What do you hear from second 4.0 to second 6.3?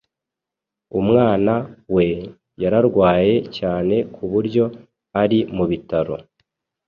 kuburyo ari mubitaro.